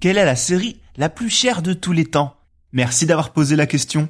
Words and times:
Quelle 0.00 0.16
est 0.16 0.24
la 0.24 0.36
série 0.36 0.80
la 0.96 1.08
plus 1.08 1.28
chère 1.28 1.60
de 1.60 1.72
tous 1.72 1.92
les 1.92 2.04
temps? 2.04 2.36
Merci 2.70 3.04
d'avoir 3.04 3.32
posé 3.32 3.56
la 3.56 3.66
question. 3.66 4.08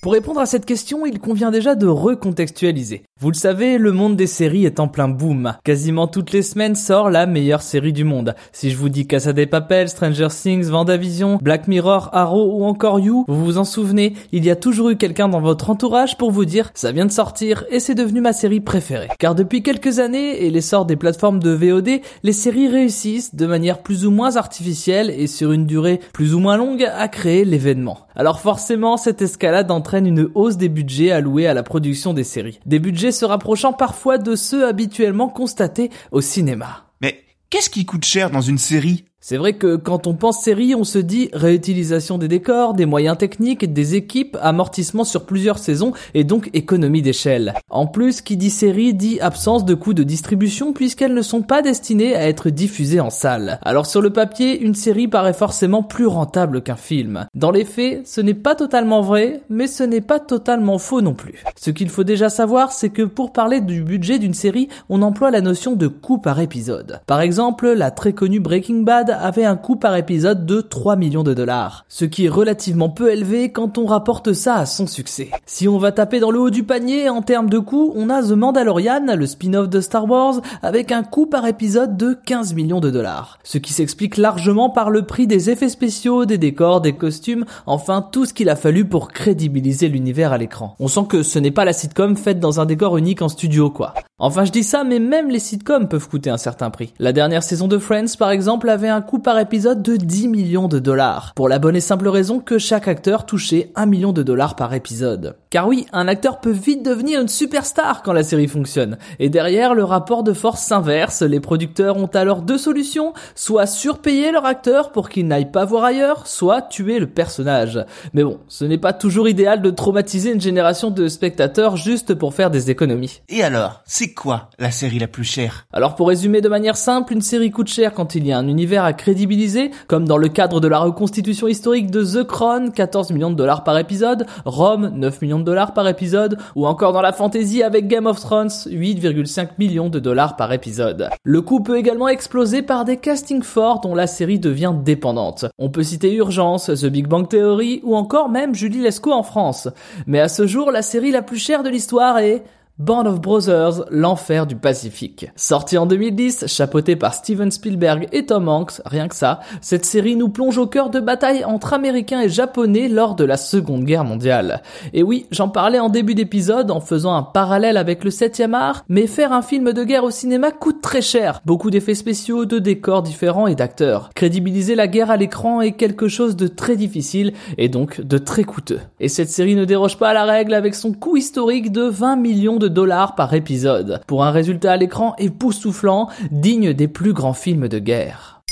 Pour 0.00 0.12
répondre 0.12 0.38
à 0.38 0.46
cette 0.46 0.64
question, 0.64 1.06
il 1.06 1.18
convient 1.18 1.50
déjà 1.50 1.74
de 1.74 1.88
recontextualiser. 1.88 3.02
Vous 3.20 3.30
le 3.30 3.36
savez, 3.36 3.78
le 3.78 3.90
monde 3.90 4.14
des 4.14 4.28
séries 4.28 4.64
est 4.64 4.78
en 4.78 4.86
plein 4.86 5.08
boom. 5.08 5.54
Quasiment 5.64 6.06
toutes 6.06 6.30
les 6.30 6.42
semaines 6.42 6.76
sort 6.76 7.10
la 7.10 7.26
meilleure 7.26 7.62
série 7.62 7.92
du 7.92 8.04
monde. 8.04 8.36
Si 8.52 8.70
je 8.70 8.76
vous 8.76 8.90
dis 8.90 9.08
Casa 9.08 9.32
des 9.32 9.46
Papel, 9.46 9.88
Stranger 9.88 10.28
Things, 10.30 10.66
Vendavision, 10.66 11.40
Black 11.42 11.66
Mirror, 11.66 12.10
Arrow 12.12 12.52
ou 12.54 12.64
encore 12.64 13.00
You, 13.00 13.24
vous 13.26 13.44
vous 13.44 13.58
en 13.58 13.64
souvenez, 13.64 14.14
il 14.30 14.44
y 14.44 14.50
a 14.50 14.56
toujours 14.56 14.90
eu 14.90 14.96
quelqu'un 14.96 15.28
dans 15.28 15.40
votre 15.40 15.68
entourage 15.68 16.16
pour 16.16 16.30
vous 16.30 16.44
dire 16.44 16.70
ça 16.74 16.92
vient 16.92 17.06
de 17.06 17.10
sortir 17.10 17.64
et 17.68 17.80
c'est 17.80 17.96
devenu 17.96 18.20
ma 18.20 18.32
série 18.32 18.60
préférée. 18.60 19.08
Car 19.18 19.34
depuis 19.34 19.64
quelques 19.64 19.98
années 19.98 20.44
et 20.44 20.50
l'essor 20.50 20.86
des 20.86 20.94
plateformes 20.94 21.40
de 21.40 21.50
VOD, 21.50 22.00
les 22.22 22.32
séries 22.32 22.68
réussissent 22.68 23.34
de 23.34 23.46
manière 23.46 23.82
plus 23.82 24.06
ou 24.06 24.12
moins 24.12 24.36
artificielle 24.36 25.10
et 25.10 25.26
sur 25.26 25.50
une 25.50 25.66
durée 25.66 25.98
plus 26.12 26.34
ou 26.34 26.38
moins 26.38 26.56
longue 26.56 26.84
à 26.84 27.08
créer 27.08 27.44
l'événement. 27.44 28.06
Alors 28.14 28.40
forcément, 28.40 28.96
cette 28.96 29.22
escalade 29.22 29.72
entraîne 29.88 30.06
une 30.06 30.28
hausse 30.34 30.58
des 30.58 30.68
budgets 30.68 31.12
alloués 31.12 31.46
à 31.46 31.54
la 31.54 31.62
production 31.62 32.12
des 32.12 32.22
séries. 32.22 32.60
Des 32.66 32.78
budgets 32.78 33.10
se 33.10 33.24
rapprochant 33.24 33.72
parfois 33.72 34.18
de 34.18 34.36
ceux 34.36 34.66
habituellement 34.66 35.30
constatés 35.30 35.90
au 36.12 36.20
cinéma. 36.20 36.84
Mais 37.00 37.24
qu'est-ce 37.48 37.70
qui 37.70 37.86
coûte 37.86 38.04
cher 38.04 38.30
dans 38.30 38.42
une 38.42 38.58
série? 38.58 39.06
C'est 39.20 39.36
vrai 39.36 39.54
que 39.54 39.74
quand 39.74 40.06
on 40.06 40.14
pense 40.14 40.40
série, 40.42 40.76
on 40.76 40.84
se 40.84 40.98
dit 40.98 41.28
réutilisation 41.32 42.18
des 42.18 42.28
décors, 42.28 42.74
des 42.74 42.86
moyens 42.86 43.18
techniques, 43.18 43.72
des 43.72 43.96
équipes, 43.96 44.38
amortissement 44.40 45.02
sur 45.02 45.26
plusieurs 45.26 45.58
saisons 45.58 45.92
et 46.14 46.22
donc 46.22 46.50
économie 46.52 47.02
d'échelle. 47.02 47.54
En 47.68 47.88
plus, 47.88 48.22
qui 48.22 48.36
dit 48.36 48.50
série 48.50 48.94
dit 48.94 49.18
absence 49.20 49.64
de 49.64 49.74
coûts 49.74 49.92
de 49.92 50.04
distribution 50.04 50.72
puisqu'elles 50.72 51.14
ne 51.14 51.22
sont 51.22 51.42
pas 51.42 51.62
destinées 51.62 52.14
à 52.14 52.28
être 52.28 52.48
diffusées 52.48 53.00
en 53.00 53.10
salle. 53.10 53.58
Alors 53.64 53.86
sur 53.86 54.00
le 54.00 54.10
papier, 54.10 54.60
une 54.60 54.76
série 54.76 55.08
paraît 55.08 55.32
forcément 55.32 55.82
plus 55.82 56.06
rentable 56.06 56.62
qu'un 56.62 56.76
film. 56.76 57.26
Dans 57.34 57.50
les 57.50 57.64
faits, 57.64 58.06
ce 58.06 58.20
n'est 58.20 58.34
pas 58.34 58.54
totalement 58.54 59.02
vrai, 59.02 59.42
mais 59.50 59.66
ce 59.66 59.82
n'est 59.82 60.00
pas 60.00 60.20
totalement 60.20 60.78
faux 60.78 61.00
non 61.00 61.14
plus. 61.14 61.42
Ce 61.56 61.70
qu'il 61.70 61.88
faut 61.88 62.04
déjà 62.04 62.30
savoir, 62.30 62.70
c'est 62.70 62.90
que 62.90 63.02
pour 63.02 63.32
parler 63.32 63.60
du 63.60 63.82
budget 63.82 64.20
d'une 64.20 64.32
série, 64.32 64.68
on 64.88 65.02
emploie 65.02 65.32
la 65.32 65.40
notion 65.40 65.74
de 65.74 65.88
coût 65.88 66.18
par 66.18 66.38
épisode. 66.38 67.00
Par 67.06 67.20
exemple, 67.20 67.68
la 67.72 67.90
très 67.90 68.12
connue 68.12 68.38
Breaking 68.38 68.82
Bad 68.82 69.07
avait 69.08 69.44
un 69.44 69.56
coût 69.56 69.76
par 69.76 69.96
épisode 69.96 70.46
de 70.46 70.60
3 70.60 70.96
millions 70.96 71.22
de 71.22 71.34
dollars, 71.34 71.84
ce 71.88 72.04
qui 72.04 72.26
est 72.26 72.28
relativement 72.28 72.88
peu 72.88 73.10
élevé 73.10 73.50
quand 73.50 73.78
on 73.78 73.86
rapporte 73.86 74.32
ça 74.32 74.54
à 74.56 74.66
son 74.66 74.86
succès. 74.86 75.30
Si 75.46 75.68
on 75.68 75.78
va 75.78 75.92
taper 75.92 76.20
dans 76.20 76.30
le 76.30 76.40
haut 76.40 76.50
du 76.50 76.64
panier 76.64 77.08
en 77.08 77.22
termes 77.22 77.48
de 77.48 77.58
coût, 77.58 77.92
on 77.96 78.10
a 78.10 78.22
The 78.22 78.32
Mandalorian, 78.32 79.16
le 79.16 79.26
spin-off 79.26 79.68
de 79.68 79.80
Star 79.80 80.08
Wars, 80.08 80.40
avec 80.62 80.92
un 80.92 81.02
coût 81.02 81.26
par 81.26 81.46
épisode 81.46 81.96
de 81.96 82.16
15 82.24 82.54
millions 82.54 82.80
de 82.80 82.90
dollars, 82.90 83.38
ce 83.44 83.58
qui 83.58 83.72
s'explique 83.72 84.16
largement 84.16 84.70
par 84.70 84.90
le 84.90 85.02
prix 85.02 85.26
des 85.26 85.50
effets 85.50 85.68
spéciaux, 85.68 86.24
des 86.24 86.38
décors, 86.38 86.80
des 86.80 86.94
costumes, 86.94 87.44
enfin 87.66 88.06
tout 88.12 88.24
ce 88.24 88.34
qu'il 88.34 88.48
a 88.48 88.56
fallu 88.56 88.84
pour 88.84 89.08
crédibiliser 89.08 89.88
l'univers 89.88 90.32
à 90.32 90.38
l'écran. 90.38 90.74
On 90.78 90.88
sent 90.88 91.06
que 91.08 91.22
ce 91.22 91.38
n'est 91.38 91.50
pas 91.50 91.64
la 91.64 91.72
sitcom 91.72 92.16
faite 92.16 92.40
dans 92.40 92.60
un 92.60 92.66
décor 92.66 92.96
unique 92.96 93.22
en 93.22 93.28
studio 93.28 93.70
quoi. 93.70 93.94
Enfin 94.20 94.44
je 94.44 94.50
dis 94.50 94.64
ça 94.64 94.82
mais 94.82 94.98
même 94.98 95.30
les 95.30 95.38
sitcoms 95.38 95.86
peuvent 95.86 96.08
coûter 96.08 96.28
un 96.28 96.38
certain 96.38 96.70
prix. 96.70 96.92
La 96.98 97.12
dernière 97.12 97.44
saison 97.44 97.68
de 97.68 97.78
Friends 97.78 98.16
par 98.18 98.32
exemple 98.32 98.68
avait 98.68 98.88
un 98.88 99.00
coût 99.00 99.20
par 99.20 99.38
épisode 99.38 99.80
de 99.80 99.94
10 99.94 100.26
millions 100.26 100.66
de 100.66 100.80
dollars, 100.80 101.32
pour 101.36 101.48
la 101.48 101.60
bonne 101.60 101.76
et 101.76 101.80
simple 101.80 102.08
raison 102.08 102.40
que 102.40 102.58
chaque 102.58 102.88
acteur 102.88 103.26
touchait 103.26 103.70
1 103.76 103.86
million 103.86 104.12
de 104.12 104.24
dollars 104.24 104.56
par 104.56 104.74
épisode. 104.74 105.36
Car 105.50 105.66
oui, 105.66 105.86
un 105.92 106.08
acteur 106.08 106.40
peut 106.40 106.50
vite 106.50 106.84
devenir 106.84 107.22
une 107.22 107.28
superstar 107.28 108.02
quand 108.02 108.12
la 108.12 108.22
série 108.22 108.48
fonctionne. 108.48 108.98
Et 109.18 109.30
derrière, 109.30 109.74
le 109.74 109.82
rapport 109.82 110.22
de 110.22 110.34
force 110.34 110.60
s'inverse, 110.60 111.22
les 111.22 111.40
producteurs 111.40 111.96
ont 111.96 112.10
alors 112.12 112.42
deux 112.42 112.58
solutions, 112.58 113.14
soit 113.34 113.64
surpayer 113.64 114.30
leur 114.30 114.44
acteur 114.44 114.92
pour 114.92 115.08
qu'il 115.08 115.26
n'aille 115.26 115.50
pas 115.50 115.64
voir 115.64 115.84
ailleurs, 115.84 116.26
soit 116.26 116.60
tuer 116.60 116.98
le 116.98 117.06
personnage. 117.06 117.82
Mais 118.12 118.24
bon, 118.24 118.40
ce 118.48 118.66
n'est 118.66 118.76
pas 118.76 118.92
toujours 118.92 119.26
idéal 119.26 119.62
de 119.62 119.70
traumatiser 119.70 120.32
une 120.32 120.40
génération 120.40 120.90
de 120.90 121.08
spectateurs 121.08 121.78
juste 121.78 122.12
pour 122.12 122.34
faire 122.34 122.50
des 122.50 122.70
économies. 122.70 123.22
Et 123.30 123.42
alors, 123.42 123.80
c'est 123.86 124.12
quoi 124.12 124.50
la 124.58 124.70
série 124.70 124.98
la 124.98 125.08
plus 125.08 125.24
chère? 125.24 125.66
Alors 125.72 125.94
pour 125.94 126.08
résumer 126.08 126.42
de 126.42 126.48
manière 126.50 126.76
simple, 126.76 127.14
une 127.14 127.22
série 127.22 127.50
coûte 127.50 127.68
cher 127.68 127.94
quand 127.94 128.14
il 128.14 128.26
y 128.26 128.32
a 128.32 128.38
un 128.38 128.48
univers 128.48 128.84
à 128.84 128.92
crédibiliser, 128.92 129.70
comme 129.86 130.06
dans 130.06 130.18
le 130.18 130.28
cadre 130.28 130.60
de 130.60 130.68
la 130.68 130.78
reconstitution 130.78 131.46
historique 131.48 131.90
de 131.90 132.04
The 132.04 132.26
Crown, 132.26 132.70
14 132.70 133.12
millions 133.12 133.30
de 133.30 133.36
dollars 133.36 133.64
par 133.64 133.78
épisode, 133.78 134.26
Rome, 134.44 134.90
9 134.94 135.22
millions 135.22 135.37
dollars 135.44 135.74
par 135.74 135.88
épisode, 135.88 136.38
ou 136.56 136.66
encore 136.66 136.92
dans 136.92 137.02
la 137.02 137.12
fantasy 137.12 137.62
avec 137.62 137.88
Game 137.88 138.06
of 138.06 138.20
Thrones, 138.20 138.48
8,5 138.48 139.50
millions 139.58 139.88
de 139.88 139.98
dollars 139.98 140.36
par 140.36 140.52
épisode. 140.52 141.08
Le 141.24 141.42
coût 141.42 141.60
peut 141.60 141.78
également 141.78 142.08
exploser 142.08 142.62
par 142.62 142.84
des 142.84 142.96
castings 142.96 143.42
forts 143.42 143.80
dont 143.80 143.94
la 143.94 144.06
série 144.06 144.38
devient 144.38 144.74
dépendante. 144.84 145.46
On 145.58 145.70
peut 145.70 145.82
citer 145.82 146.14
Urgence, 146.14 146.66
The 146.66 146.86
Big 146.86 147.06
Bang 147.06 147.28
Theory, 147.28 147.80
ou 147.84 147.96
encore 147.96 148.28
même 148.28 148.54
Julie 148.54 148.80
Lescaut 148.80 149.12
en 149.12 149.22
France. 149.22 149.68
Mais 150.06 150.20
à 150.20 150.28
ce 150.28 150.46
jour, 150.46 150.70
la 150.70 150.82
série 150.82 151.10
la 151.10 151.22
plus 151.22 151.38
chère 151.38 151.62
de 151.62 151.70
l'histoire 151.70 152.18
est 152.18 152.44
Band 152.78 153.06
of 153.06 153.20
Brothers, 153.20 153.86
l'enfer 153.90 154.46
du 154.46 154.54
Pacifique. 154.54 155.26
Sorti 155.34 155.76
en 155.76 155.86
2010, 155.86 156.46
chapeauté 156.46 156.94
par 156.94 157.12
Steven 157.12 157.50
Spielberg 157.50 158.06
et 158.12 158.26
Tom 158.26 158.48
Hanks, 158.48 158.80
rien 158.86 159.08
que 159.08 159.16
ça, 159.16 159.40
cette 159.60 159.84
série 159.84 160.14
nous 160.14 160.28
plonge 160.28 160.58
au 160.58 160.68
cœur 160.68 160.88
de 160.88 161.00
batailles 161.00 161.44
entre 161.44 161.72
Américains 161.72 162.20
et 162.20 162.28
Japonais 162.28 162.86
lors 162.86 163.16
de 163.16 163.24
la 163.24 163.36
Seconde 163.36 163.82
Guerre 163.82 164.04
mondiale. 164.04 164.62
Et 164.92 165.02
oui, 165.02 165.26
j'en 165.32 165.48
parlais 165.48 165.80
en 165.80 165.88
début 165.88 166.14
d'épisode 166.14 166.70
en 166.70 166.78
faisant 166.80 167.16
un 167.16 167.24
parallèle 167.24 167.76
avec 167.76 168.04
le 168.04 168.12
7 168.12 168.44
art, 168.52 168.84
mais 168.88 169.08
faire 169.08 169.32
un 169.32 169.42
film 169.42 169.72
de 169.72 169.82
guerre 169.82 170.04
au 170.04 170.12
cinéma 170.12 170.52
coûte 170.52 170.80
très 170.80 171.02
cher. 171.02 171.40
Beaucoup 171.44 171.72
d'effets 171.72 171.96
spéciaux, 171.96 172.44
de 172.44 172.60
décors 172.60 173.02
différents 173.02 173.48
et 173.48 173.56
d'acteurs. 173.56 174.10
Crédibiliser 174.14 174.76
la 174.76 174.86
guerre 174.86 175.10
à 175.10 175.16
l'écran 175.16 175.62
est 175.62 175.72
quelque 175.72 176.06
chose 176.06 176.36
de 176.36 176.46
très 176.46 176.76
difficile 176.76 177.32
et 177.56 177.68
donc 177.68 178.00
de 178.00 178.18
très 178.18 178.44
coûteux. 178.44 178.78
Et 179.00 179.08
cette 179.08 179.30
série 179.30 179.56
ne 179.56 179.64
déroge 179.64 179.98
pas 179.98 180.10
à 180.10 180.14
la 180.14 180.26
règle 180.26 180.54
avec 180.54 180.76
son 180.76 180.92
coût 180.92 181.16
historique 181.16 181.72
de 181.72 181.82
20 181.82 182.14
millions 182.14 182.67
de 182.68 182.74
dollars 182.74 183.14
par 183.14 183.34
épisode, 183.34 184.02
pour 184.06 184.24
un 184.24 184.30
résultat 184.30 184.72
à 184.72 184.76
l'écran 184.76 185.14
époustouflant, 185.18 186.08
digne 186.30 186.72
des 186.72 186.88
plus 186.88 187.12
grands 187.12 187.32
films 187.32 187.68
de 187.68 187.78
guerre. 187.78 188.42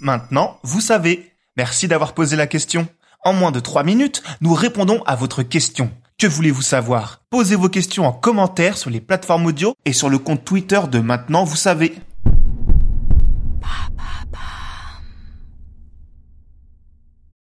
Maintenant, 0.00 0.58
vous 0.62 0.80
savez. 0.80 1.32
Merci 1.56 1.88
d'avoir 1.88 2.14
posé 2.14 2.36
la 2.36 2.46
question. 2.46 2.86
En 3.24 3.32
moins 3.32 3.50
de 3.50 3.60
3 3.60 3.82
minutes, 3.82 4.22
nous 4.40 4.54
répondons 4.54 5.02
à 5.04 5.16
votre 5.16 5.42
question. 5.42 5.90
Que 6.18 6.26
voulez-vous 6.26 6.62
savoir? 6.62 7.20
Posez 7.30 7.56
vos 7.56 7.68
questions 7.68 8.06
en 8.06 8.12
commentaire 8.12 8.76
sur 8.76 8.90
les 8.90 9.00
plateformes 9.00 9.46
audio 9.46 9.74
et 9.84 9.92
sur 9.92 10.08
le 10.08 10.18
compte 10.18 10.44
Twitter 10.44 10.80
de 10.90 10.98
Maintenant, 11.00 11.44
vous 11.44 11.56
savez. 11.56 11.94